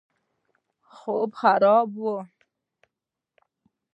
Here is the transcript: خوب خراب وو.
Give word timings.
خوب 0.97 1.29
خراب 1.39 1.89
وو. 2.01 2.15